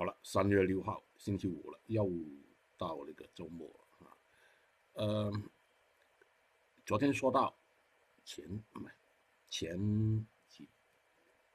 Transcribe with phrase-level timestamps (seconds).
[0.00, 2.10] 好了，三月六号星期五了，又
[2.78, 4.16] 到那个周末了啊。
[4.94, 5.30] 呃，
[6.86, 7.54] 昨天说到
[8.24, 8.80] 前不
[9.50, 10.66] 前几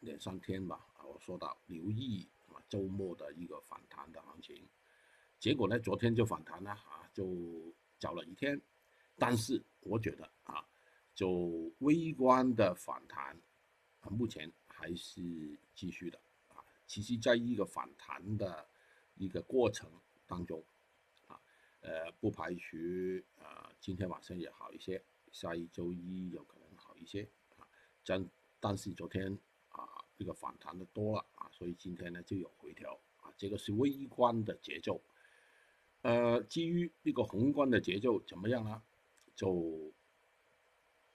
[0.00, 4.68] 两三天吧啊，我说到留意啊周末的一个反弹的行情，
[5.38, 8.60] 结果呢，昨天就反弹了啊，就早了一天，
[9.18, 10.66] 但是我觉得啊，
[11.14, 13.40] 就微观的反弹
[14.00, 16.20] 啊，目前还是继续的。
[16.92, 18.68] 其实，在一个反弹的
[19.14, 19.90] 一个过程
[20.26, 20.62] 当中，
[21.26, 21.40] 啊，
[21.80, 22.76] 呃，不排除
[23.38, 27.66] 啊，今天晚上也好一些，下一周一有可能好一些，啊，
[28.04, 28.28] 但
[28.60, 29.38] 但是昨天
[29.70, 35.02] 啊，这个反弹的多了啊，所以今天呢就有回调啊，这个是微观的节奏，
[36.02, 38.82] 呃，基于这个宏观的节奏怎么样呢？
[39.34, 39.90] 就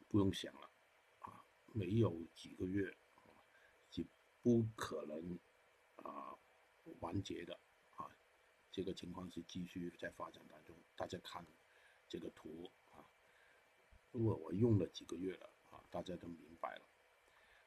[0.07, 0.71] 不用想了，
[1.19, 2.97] 啊，没有几个月，
[3.91, 4.03] 就
[4.41, 5.37] 不可能。
[7.07, 7.57] 啊，完结的
[7.95, 8.11] 啊，
[8.71, 10.75] 这个情况是继续在发展当中。
[10.95, 11.45] 大家看
[12.09, 13.07] 这个图啊，
[14.11, 16.81] 如果我用了几个月了啊，大家都明白了。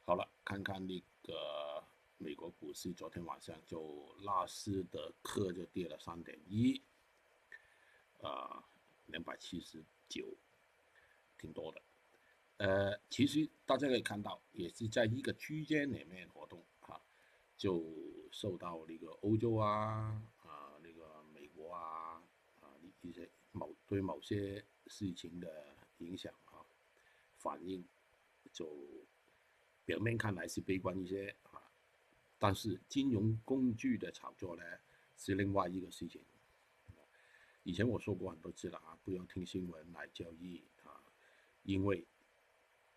[0.04, 1.82] 好了，看看那个
[2.18, 6.82] 美国股市，昨天晚上就纳斯的克就跌了三点一，
[8.20, 8.62] 啊，
[9.06, 10.36] 两百七十九，
[11.38, 11.82] 挺多的。
[12.58, 17.00] 呃，其实大家可以看到，也是在一个区间里面活动啊。
[17.56, 17.82] 就
[18.30, 22.22] 受到那个欧洲啊啊那个美国啊
[22.60, 22.68] 啊
[23.02, 26.64] 一些某对某些事情的影响啊，
[27.38, 27.84] 反应
[28.52, 28.68] 就
[29.84, 31.60] 表面看来是悲观一些啊，
[32.38, 34.62] 但是金融工具的炒作呢
[35.16, 36.22] 是另外一个事情。
[37.62, 41.04] 以前我说过很多次了啊，不要听新闻来交易啊，
[41.62, 42.06] 因为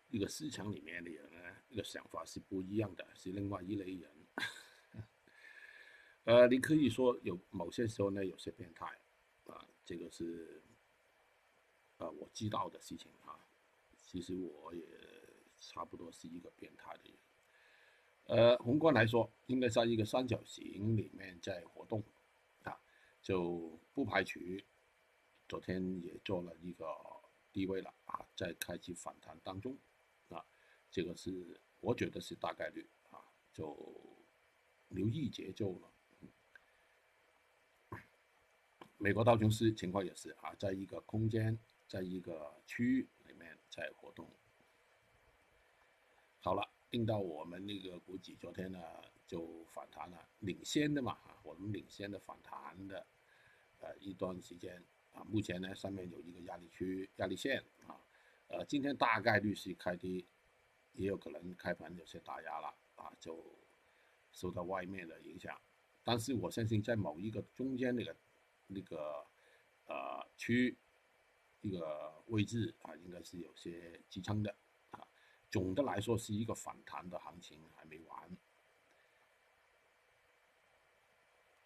[0.08, 4.13] 一个市场里面的人呢，一个想法是不一样的，是另外一类人。
[6.24, 8.86] 呃，你可以说有某些时候呢，有些变态，
[9.44, 10.62] 啊，这个是，
[11.98, 13.38] 啊，我知道的事情啊。
[13.98, 14.82] 其实我也
[15.58, 17.18] 差不多是一个变态的人。
[18.24, 22.02] 呃，宏观来说，应该在一个三角形里面在活动，
[22.62, 22.80] 啊，
[23.20, 24.40] 就不排除
[25.46, 26.86] 昨天也做了一个
[27.52, 29.76] 低位了啊，在开启反弹当中，
[30.30, 30.42] 啊，
[30.90, 33.20] 这个是我觉得是大概率啊，
[33.52, 33.76] 就
[34.88, 35.90] 留意节奏了。
[39.04, 44.26] 美国道琼斯情况也是啊，在一个空间，在一个区域里面在活动。
[46.40, 48.80] 好了，定到我们那个股指昨天呢
[49.26, 53.06] 就反弹了，领先的嘛，我们领先的反弹的
[53.80, 54.82] 呃一段时间
[55.12, 58.00] 啊，目前呢上面有一个压力区、压力线啊，
[58.48, 60.26] 呃今天大概率是开低，
[60.94, 63.44] 也有可能开盘有些打压了啊，就
[64.32, 65.60] 受到外面的影响，
[66.02, 68.16] 但是我相信在某一个中间那个。
[68.66, 69.26] 那个
[69.86, 70.76] 呃区
[71.60, 74.54] 一个位置啊，应该是有些支撑的
[74.90, 75.06] 啊。
[75.50, 78.36] 总的来说是一个反弹的行情，还没完。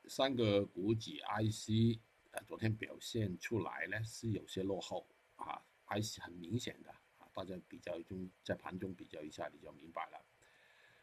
[0.09, 2.01] 三个股指 IC
[2.33, 5.07] 啊，昨天表现出来呢是有些落后
[5.37, 7.29] 啊，还是很明显的啊。
[7.33, 10.25] 大家比较中在盘中比较一下，你就明白了。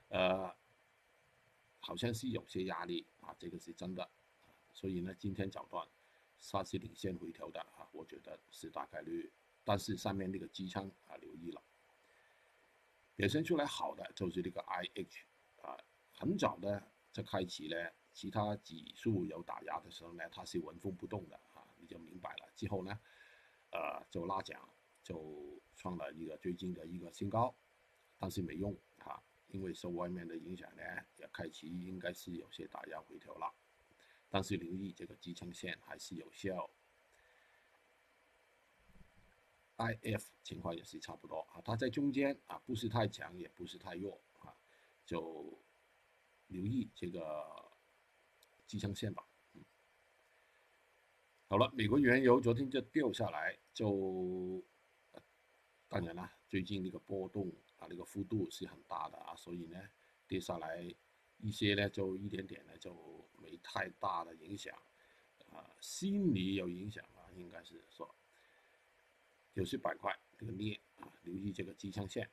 [0.09, 0.55] 呃，
[1.79, 4.09] 好像是有些压力啊，这个是真的。
[4.75, 5.87] 所以呢，今天早段
[6.51, 9.31] 它是领先回调的啊，我觉得是大概率。
[9.63, 11.63] 但是上面那个支撑啊，留意了。
[13.15, 15.23] 表现出来好的就是这个 IH
[15.61, 15.77] 啊，
[16.11, 17.75] 很早的在开启呢，
[18.11, 22.51] 其他指数有打压的时候呢，它是纹风不动的啊，你就明白了。
[22.53, 22.99] 之后呢，
[23.71, 24.69] 呃，就拉涨，
[25.01, 27.55] 就创了一个最近的一个新高，
[28.19, 30.83] 但是没用啊，因为受外面的影响呢，
[31.15, 33.51] 也开启应该是有些打压回调了。
[34.35, 36.69] 但是留意这个支撑线还是有效
[39.77, 44.53] ，IF 情况也是差不多啊，它在中间啊，不是太强也不是太弱啊，
[45.05, 45.57] 就
[46.47, 47.71] 留意这个
[48.67, 49.25] 支撑线吧。
[49.53, 49.63] 嗯，
[51.47, 54.61] 好了，美国原油昨天就掉下来，就
[55.87, 57.47] 当然了，最近那个波动
[57.77, 59.81] 啊，那个幅度是很大的啊，所以呢，
[60.27, 60.93] 跌下来。
[61.39, 62.93] 一些呢，就一点点呢，就
[63.75, 64.73] 太大的影响，
[65.51, 68.15] 啊，心理有影响啊，应该是说，
[69.53, 72.29] 有些板块这个镍啊，留意这个支撑线，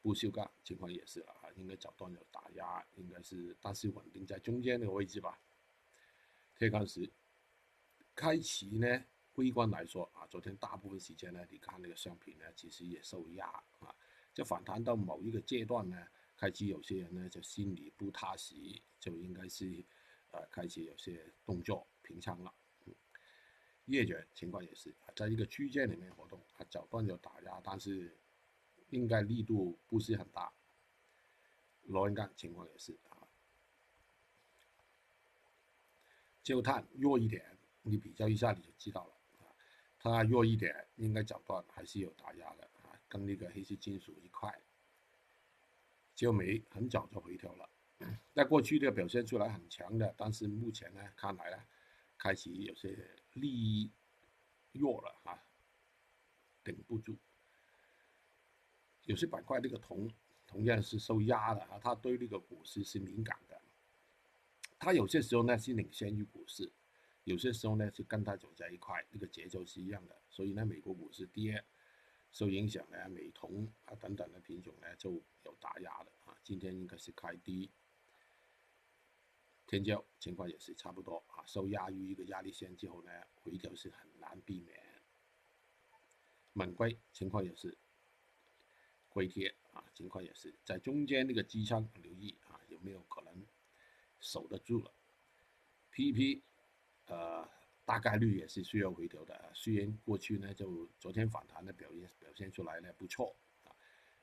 [0.00, 5.38] 不锈钢情况也是啊，应该早段有打压，应该是，但是稳定在中间那个位置吧。
[6.56, 7.12] 铁矿石
[8.14, 9.04] 开启呢，
[9.34, 13.46] 微观来说啊，昨天大部分时间呢，你看那个商品呢，其实也受压
[13.80, 13.94] 啊。
[14.32, 16.08] 就反弹到某一个阶段呢，
[16.40, 18.54] 开始有些人呢就心里不踏实，
[18.98, 19.84] 就应该是
[20.30, 22.54] 呃开始有些动作平仓了。
[23.84, 28.16] 夜卷情况也是在一个区间里面活动，啊，早段有打压，但是
[28.88, 30.50] 应该力度不是很大。
[31.82, 33.28] 螺纹钢情况也是啊，
[36.42, 39.52] 焦炭弱一点，你比较一下你就知道了啊，
[39.98, 44.58] 它弱一点，应该早段还是有打压的啊，跟那个黑色金属一块。
[46.20, 47.70] 就没很早就回调了，
[48.32, 51.56] 在过去的表现出来很强的，但是目前呢，看来呢，
[52.18, 53.16] 开始有些。
[53.34, 53.88] 力
[54.72, 55.38] 弱了啊，
[56.64, 57.16] 顶不住。
[59.04, 60.10] 有些板块这个铜
[60.48, 63.62] 同样是受压的啊，它对那个股市是敏感的。
[64.80, 66.72] 它有些时候呢是领先于股市，
[67.22, 70.20] 有些时候呢是跟它走在一块，这个节奏是一样的。
[70.28, 71.64] 所以呢，美国股市跌
[72.32, 76.36] 受影响呢，美铜啊等等的品种呢就有打压的啊。
[76.44, 77.70] 今天应该是开低。
[79.66, 84.80] 天胶情况也是差不多啊，受压于一个压力线之后呢，回调是很难避免。
[86.52, 87.78] 猛硅情况也是，
[89.08, 93.46] 硅贴啊情况也是在中间那个支撑留意啊，有没有可能
[94.18, 94.92] 守得住了
[95.92, 96.42] ？PP
[97.06, 97.48] 呃
[97.90, 103.34] 大概率也是需要回调的啊，虽然过去呢就昨天反弹的表现表现出来呢不错
[103.64, 103.74] 啊，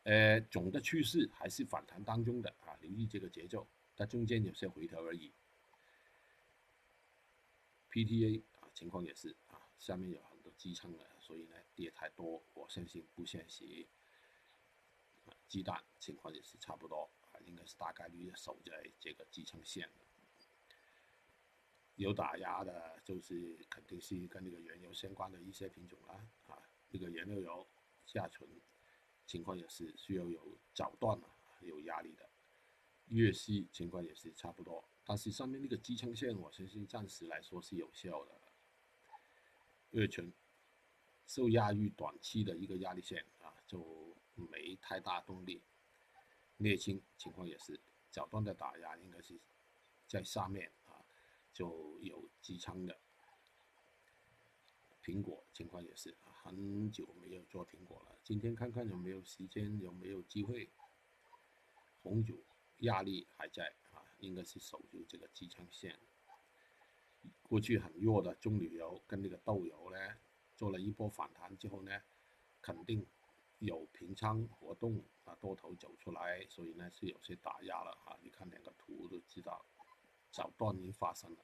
[0.04, 3.68] 呃总的趋势还是反弹当中的啊，留意这个节奏。
[3.94, 5.34] 它中间有些回调而已。
[7.92, 13.86] PTA 啊，情况也是啊，下面有很多支撑的，所以呢跌太多，我相信不现实。
[15.50, 20.06] 鸡蛋情况也是差不多啊，应该是大概率守在这个支撑线的。
[21.98, 26.58] 有打压的，就是肯定是跟那个原油相关的一些品种啦啊，
[26.90, 27.68] 那个原料油
[28.06, 28.50] 下存
[29.26, 31.28] 情况也是需要有早断啊，
[31.62, 32.30] 有压力的。
[33.08, 38.42] 月息情况也是差不多，但是上面那个支撑线，我相信暂时来说是有效的。
[39.92, 40.32] 月存
[41.26, 45.64] 受压于短期的一个压力线啊，就没太大动力。
[46.58, 47.80] 镍氢情况也是
[48.12, 49.40] 早断的打压，应该是
[50.08, 50.72] 在下面
[51.58, 53.00] 就有支撑的。
[55.04, 60.70] 苹果情况也是，很久没有做苹果了，今天看看有没有时间，有没有机会。
[62.04, 62.38] 红酒。
[62.82, 65.98] 压力还在啊，应该是守住这个支撑线。
[67.42, 69.98] 过去很弱的棕榈油跟那个豆油呢，
[70.56, 72.00] 做了一波反弹之后呢，
[72.62, 73.04] 肯定
[73.58, 78.16] 有平仓活动啊，多头走出来，所以呢是有些打压了啊。
[78.22, 78.87] 你看两个图
[80.32, 81.38] 都知道，早段已经发生了。